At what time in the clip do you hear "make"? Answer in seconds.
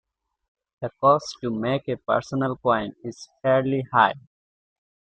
1.51-1.87